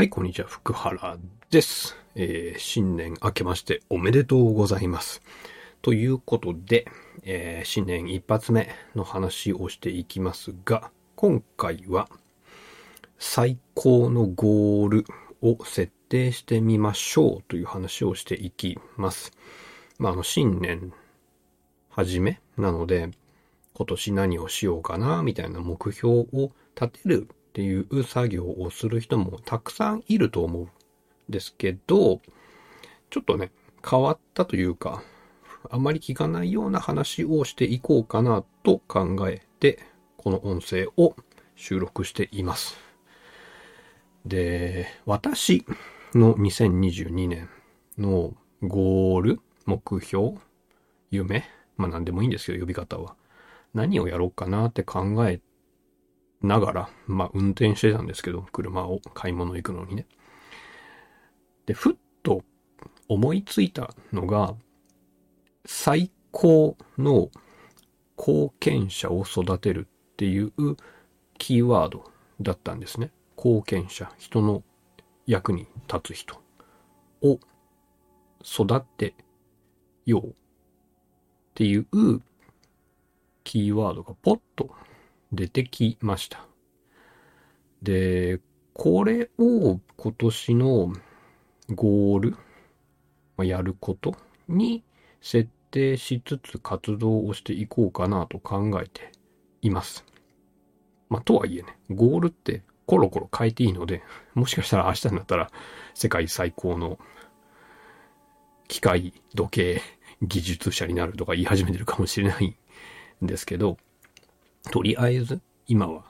[0.00, 1.18] はい、こんにちは、福原
[1.50, 1.94] です。
[2.14, 5.20] えー新年明けましておめでとうございます。
[5.82, 6.86] ということで、
[7.22, 12.08] えー新年一発目の話をしていきますが、今回は
[13.18, 15.04] 最高のゴール
[15.42, 19.32] を設定してみましょうという話をしていきます。
[19.98, 20.94] まあ、あの、新年
[21.90, 23.10] 初めなので、
[23.74, 30.68] 今年何をしようかな、みたいな目標を立てるっていう作業をする人もたくさんいると思うん
[31.28, 32.20] ですけど、
[33.10, 33.50] ちょっとね、
[33.88, 35.02] 変わったというか、
[35.68, 39.80] あまり聞かないような話をしていこうかなと考えて、
[40.16, 41.16] この音声を
[41.56, 42.76] 収録しています。
[44.24, 45.66] で、私
[46.14, 47.48] の2022年
[47.98, 50.34] のゴール、目標、
[51.10, 51.44] 夢、
[51.76, 53.16] まあ何でもいいんですけど、呼び方は。
[53.74, 55.40] 何をやろうかなって考え
[56.42, 60.06] ながら、まあ運転してたんですけど、車を買い物行くのにね。
[61.66, 62.42] で、ふっと
[63.08, 64.54] 思いついたのが、
[65.66, 67.30] 最高の
[68.16, 70.52] 貢献者を育てるっていう
[71.38, 73.10] キーワードだったんですね。
[73.36, 74.62] 貢献者、人の
[75.26, 76.40] 役に立つ人
[77.22, 77.38] を
[78.42, 79.14] 育て
[80.06, 80.32] ようっ
[81.54, 81.86] ていう
[83.44, 84.70] キーワードがポッと
[85.32, 86.46] 出てきました。
[87.82, 88.40] で、
[88.72, 90.92] これを今年の
[91.70, 92.30] ゴール、
[93.36, 94.14] まあやること
[94.48, 94.84] に
[95.20, 99.12] 設定しつつ活動をしていこうかなと考えて
[99.62, 100.04] います。
[101.08, 104.02] まあ、とはいえね、ゴールってコロコロ変えていいので、
[104.34, 105.50] もしかしたら明日になったら
[105.94, 106.98] 世界最高の
[108.68, 109.82] 機械時計
[110.22, 112.56] 技術者になるとか言い始めてるかもしれない
[113.22, 113.76] んですけど、
[114.70, 116.04] とりあえず今は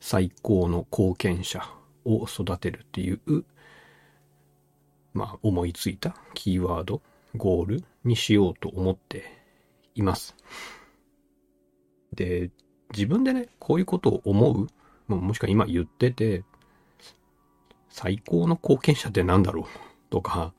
[0.00, 1.62] 最高の貢献者
[2.04, 3.44] を育てるっていう、
[5.12, 7.02] まあ思いついたキーワード、
[7.36, 9.24] ゴールにしようと思って
[9.94, 10.34] います。
[12.14, 12.50] で、
[12.92, 14.66] 自分でね、こういうことを思
[15.08, 16.44] う、もしくは今言ってて、
[17.88, 19.64] 最高の貢献者って何だろう
[20.10, 20.52] とか、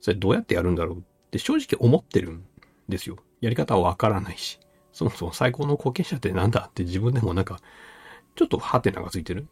[0.00, 2.44] それどうやってやるんだろうって正直思ってるん
[2.88, 3.16] ですよ。
[3.40, 4.58] やり方はわからないし。
[5.00, 7.58] そもそも最高の貢献者ってなんだって自分でもなんか、
[8.36, 9.46] ちょっとハテナがついてる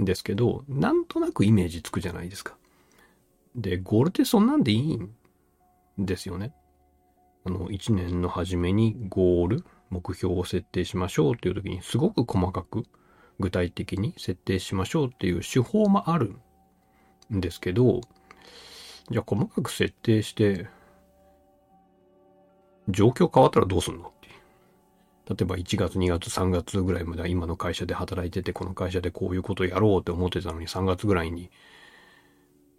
[0.00, 2.54] んですけど、なんとなくイメージつくじゃないですか。
[3.56, 5.10] で、ゴールってそんなんでいいん
[5.98, 6.54] ですよね。
[7.44, 12.84] あの、一年の初めにゴール、目標を設定しましょうっていう時にすごく細かく
[13.40, 16.36] 具体的に設定しましょうっていう手法もある
[17.34, 18.00] んですけど、
[19.10, 20.68] じゃあ細かく設定して、
[22.88, 24.12] 状況変わったらどうすんの。
[25.28, 31.50] 例えば1月、2月、3月ぐらいまでは今の会社で働いてて、この会社でこういうことをやろうって思ってたのに3月ぐらいに、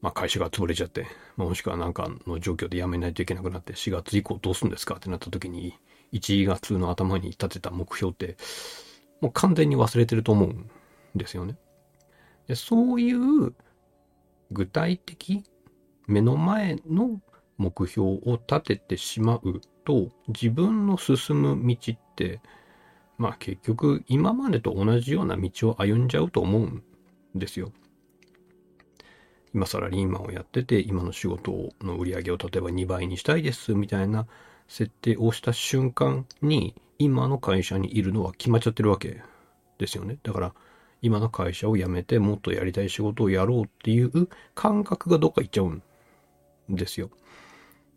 [0.02, 1.06] まあ会社が潰れちゃって、
[1.38, 5.78] まあもしくはなんかの状況で辞めないといけなくなって4月以降どうするんですかってなった時に、
[6.12, 8.36] 1月の頭に立てた目標って、
[9.22, 10.70] もう完全に忘れてると思うん
[11.16, 11.56] ですよね。
[12.48, 13.54] でそういう
[14.52, 15.44] 具体的、
[16.08, 17.22] 目の前の
[17.58, 22.09] 目標を立ててしまうと、自分の進む道って、
[23.18, 26.84] まあ結局今までと同じような道を歩んじゃうと思うん
[27.36, 27.72] ですよ。
[29.54, 34.28] 今サラリーマンをやってて、今の仕事の売り上げを例えば2倍にしたいですみたいな
[34.68, 39.22] 設定をした瞬間に、今の会社にいるのは決まっちゃってるわけ
[39.80, 40.20] ですよね。
[40.22, 40.54] だから、
[41.02, 45.82] 今の会社を辞めてもっとやりたい仕事をやろうっていう感覚がどっか行っちゃうん
[46.70, 47.10] ですよ。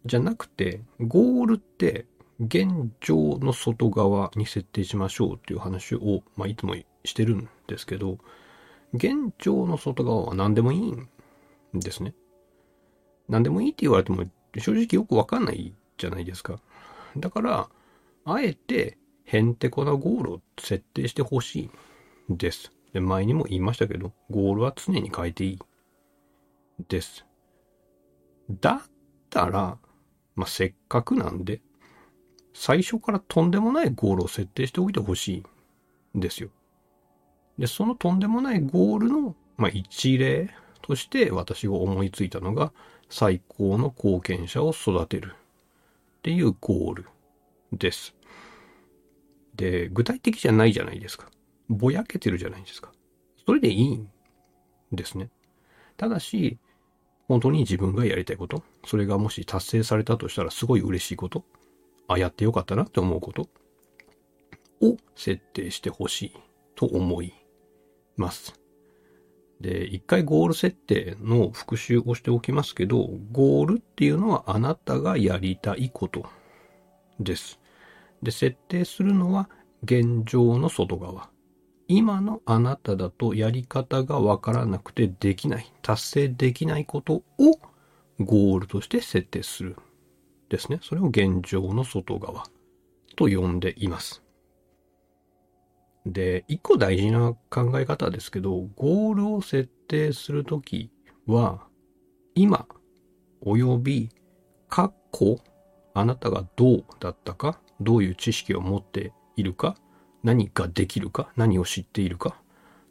[0.07, 2.07] じゃなくて、ゴールって
[2.45, 8.19] 現状の外側に設定しましょうっていう話を、まあ、いつもしてるんですけど、
[8.95, 11.09] 現状の外側は何でもいいん
[11.73, 12.15] ですね。
[13.29, 14.25] 何でもいいって言われても
[14.59, 16.59] 正直よくわかんないじゃないですか。
[17.17, 17.69] だから、
[18.25, 21.71] あえてへんてこなゴールを設定してほし
[22.31, 22.73] いです。
[22.93, 25.59] で、前にも言いましたけど、ゴールは常に変えていい
[26.89, 27.25] です。
[28.51, 28.91] だっ
[29.31, 29.79] たら、
[30.35, 31.63] まあ、せっかくなんで、
[32.55, 35.43] 最初からとんでもないゴールを設定しておいてほし
[36.15, 36.51] いんですよ。
[37.59, 40.51] で、そのとんでもないゴールの、まあ、一例
[40.83, 42.73] として私が思いついたのが、
[43.09, 45.37] 最高の貢献者を育てるっ
[46.23, 47.07] ていうゴール
[47.73, 48.15] です。
[49.55, 51.31] で、具体的じゃないじゃないですか。
[51.69, 52.91] ぼやけてるじゃないですか。
[53.47, 54.09] それでいいん
[54.93, 55.29] ですね。
[55.97, 56.59] ただし、
[57.29, 61.45] 本当に自分がやりたいこと、それがもし達成されたとしたらすごい嬉しいこと、
[62.09, 63.49] あ、やってよかったなって思うこと？
[64.81, 66.33] を設定してほしい
[66.75, 67.33] と思い
[68.17, 68.55] ます。
[69.61, 76.27] で、一回ゴール設定の復習をしておきますけど、ゴールっていうのはあなたがやりたいこと
[77.21, 77.61] です。
[78.23, 79.49] で、設定するのは
[79.85, 81.31] 現状の外側。
[81.87, 87.23] 今のあなただとやり方がわからなくてできない、達成できないことを
[88.19, 89.77] ゴールとして設定する。
[90.53, 90.79] ですね。
[90.83, 92.45] それを現状の外側
[93.17, 94.23] と呼んでいます。
[96.05, 100.91] で、一個大事な考え方ですけど、ゴールを設定するとき
[101.27, 101.67] は、
[102.35, 102.67] 今、
[103.43, 104.11] 及び
[104.69, 105.39] 過去、
[105.95, 109.77] あなたがどうだったか、どういう知識を持っているか、
[110.23, 112.37] 何ができるか、何を知っているか、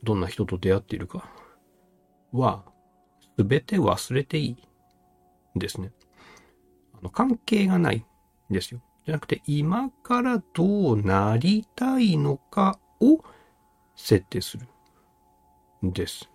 [0.04, 1.30] どんな人と出会っているか
[2.32, 2.64] は、
[3.38, 4.58] すべて忘れていい
[5.56, 5.92] ですね。
[7.02, 8.06] の関係がない
[8.50, 8.82] んですよ。
[9.06, 13.24] じゃなくて、今からどうなりたいのかを
[13.96, 14.68] 設定する
[15.86, 16.30] んです。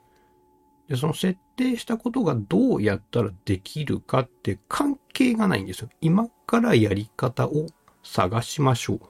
[0.89, 5.89] で、その設定したことがどうやったらできるかって関係がないんですよ。
[6.01, 7.67] 今からやり方を
[8.03, 8.97] 探しましょう。
[8.97, 9.01] っ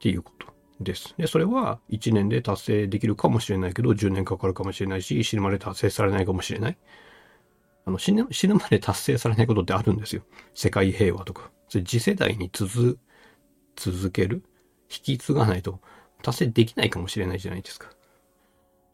[0.00, 0.48] ていうこと
[0.80, 1.14] です。
[1.18, 6.78] で、それは1年で達成できるかもしれないけど、10年かかるかもしれないし、死ぬまで達成されないかもしれない。
[7.88, 10.22] あの、死ぬ、死ぬまで達成されないことってあるんですよ。
[10.52, 11.50] 世界平和とか。
[11.70, 12.98] それ次世代に続、
[13.76, 14.44] 続ける？
[14.90, 15.80] 引き継がないと
[16.22, 17.88] 達成できないかもしれないじゃないですか。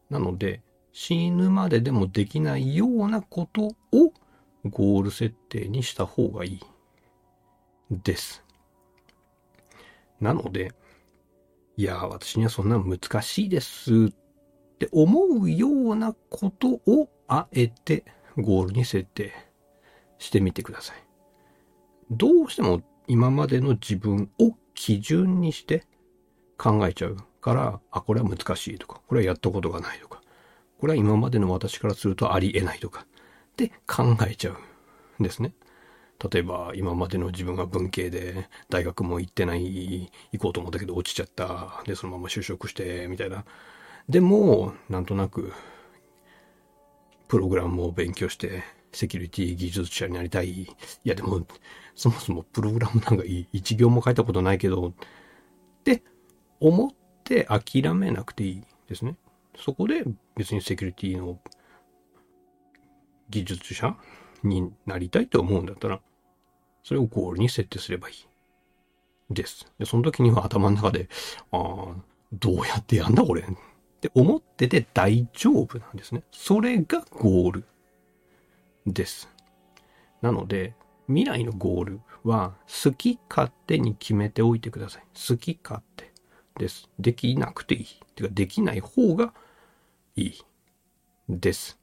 [0.09, 0.61] なので、
[0.93, 3.73] 死ぬまででもできないようなことを
[4.63, 6.59] ゴール設定にした方がいい。
[7.91, 8.45] です。
[10.21, 10.71] なので、
[11.75, 18.05] いや、私にはそんな難しいですって思うようなことをあえて
[18.37, 19.33] ゴールに設定
[20.17, 20.97] してみてください。
[22.11, 25.85] どうしても今までの自分を基準にして
[26.57, 30.21] 考えちゃうから、あ、これは難しいとか、これはやったことがないとか、
[30.79, 33.05] これは今までの私からするとありえないとか、
[33.53, 35.53] って考えちゃうんですね。
[36.31, 41.83] 例えば、今までの自分が文系で、大学も行ってない、行こうと思ったけど落ちちゃった。
[41.85, 43.45] で、そのまま就職して、みたいな。
[44.07, 45.51] でも、なんとなく、
[47.27, 50.49] プログラムを勉強して、セキュリティ技術者になりたい。
[50.51, 50.67] い
[51.03, 51.45] や、でも、
[51.95, 54.93] そもそもプログラムなんか一行も書いたことないけど、っ
[55.83, 56.03] て
[56.59, 56.91] 思っ
[57.23, 59.15] て諦めなくていいですね。
[59.57, 60.03] そこで
[60.35, 61.39] 別にセキュリティの
[63.29, 63.97] 技術者
[64.43, 66.01] になりたいと思うんだったら、
[66.83, 68.15] それをゴールに設定すればいい。
[69.29, 69.65] です。
[69.79, 71.09] で、その時には頭の中で、
[71.51, 71.95] ああ、
[72.33, 73.43] どうやってやんだこれ
[73.95, 76.23] って思ってて大丈夫なんですね。
[76.31, 77.65] それがゴール
[78.85, 79.29] です。
[80.21, 80.73] なので、
[81.07, 85.03] 未来のゴールは好き勝手に決めておいてください。
[85.13, 86.11] 好き勝手
[86.57, 86.89] です。
[86.99, 87.85] できなくていい。
[88.15, 89.33] てか、できない方が
[90.15, 90.33] いい
[91.29, 91.79] です。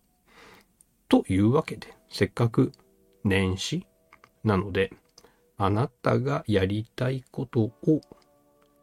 [1.09, 2.73] というわけで、せっかく
[3.25, 3.87] 年始
[4.44, 4.93] なので、
[5.56, 7.73] あなたがやりたいことを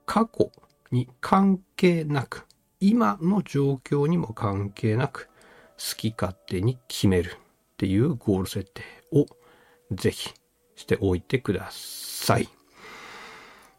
[0.05, 0.51] 過去
[0.91, 2.45] に関係なく、
[2.79, 5.29] 今の状況にも関係なく、
[5.77, 9.25] 好き勝手に決めるっていうゴール設定を
[9.91, 10.33] ぜひ
[10.75, 12.49] しておいてください。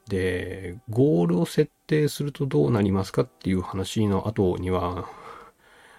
[0.09, 5.09] で、ゴールを設定するとどうなりますかっていう話の後には、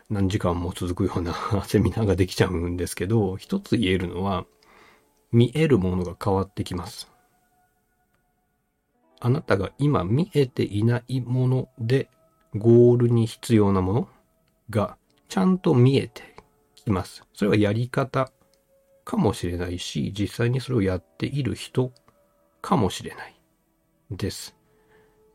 [0.10, 1.34] 何時間も続くような
[1.66, 4.46] セミナーができちゃうんですけど、一つ言えるのは、
[5.32, 7.10] 見えるものが変わってきます。
[9.22, 12.10] あなたが今見えていないもので、
[12.56, 14.10] ゴールに必要なもの
[14.70, 14.98] が
[15.30, 16.36] ちゃんと見えて
[16.76, 17.24] きます。
[17.34, 18.32] それはやり方
[19.06, 21.92] かもしれないし、実際にそれをやっている人
[22.62, 23.36] かもしれない
[24.12, 24.56] です。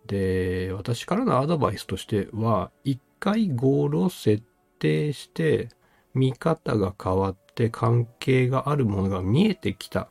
[0.06, 4.42] で、私からのアドバイスとしては、一回ゴールを設
[4.78, 5.68] 定して、
[6.14, 10.08] 見方が変わって関係があるものが見えてきた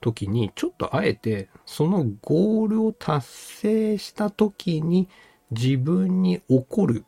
[0.00, 5.08] 時に、ちょっとあえて、そのゴールを達成した時に
[5.50, 7.04] 自分に起こる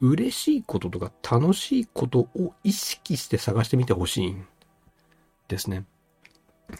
[0.00, 4.46] 嬉しいこととか楽しいことを意識して探してみてほしいん
[5.48, 5.84] ですね。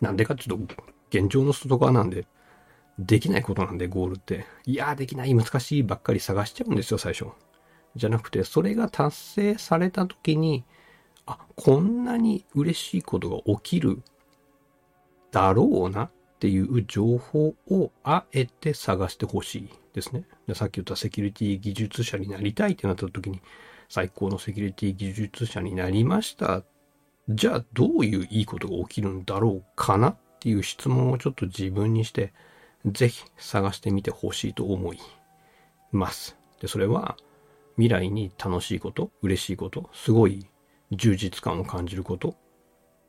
[0.01, 0.75] なんでかちょっと
[1.11, 2.27] 現状の外側なんで、
[2.99, 4.47] できないことなんでゴールって。
[4.67, 7.27] いやーできない難しいばっかり探しちゃうんですよ最初。
[7.97, 10.65] じゃなくて、それが達成された時に、
[11.27, 14.03] あ、こんなに嬉しいことが起きる
[15.31, 19.69] だろうなっていう情報をあえて探してほしい
[19.99, 20.25] ですね。
[20.55, 23.41] さっき言ったセキュリティ技術者になりたいってなった時に、
[23.89, 26.63] 最高のセキュリティ技術者になりました。
[27.29, 32.33] じゃあどういういいことが起きるんだろうかなっていう質問をちょっと自分にして、
[32.87, 34.99] ぜひ探してみてほしいと思い
[35.91, 36.37] ます。
[36.61, 37.17] で、それは、
[37.77, 40.47] 未来に楽しいこと、嬉しいこと、すごい
[40.93, 42.35] 充実感を感じること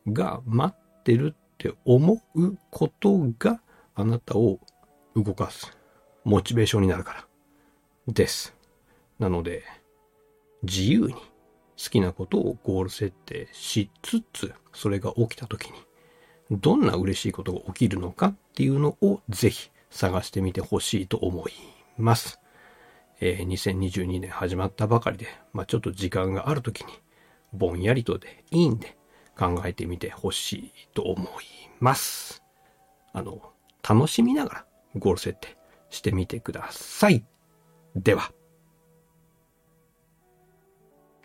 [0.07, 3.61] が待ってるって思うことが
[3.95, 4.59] あなたを
[5.15, 5.78] 動かす
[6.23, 7.25] モチベーションになるから
[8.07, 8.55] です。
[9.19, 9.63] なので、
[10.63, 11.19] 自由に好
[11.89, 15.77] きなことをゴール設定しつつ、それが起きた時に、
[16.51, 21.51] どんな嬉しいことが起きるのかっていうのをぜひ探してみてほしいと思い
[21.97, 22.39] ます。
[23.21, 26.93] えー2022年始まったばかりで、まあ、ちょっと時間がある時に、
[27.53, 28.97] ぼんやりとでいいんで
[29.37, 31.45] 考えてみてほしいと思い
[31.79, 32.43] ます。
[33.13, 33.53] あの、
[33.87, 35.58] 楽しみながらゴール設定
[35.89, 37.25] してみてください。
[37.95, 38.31] では。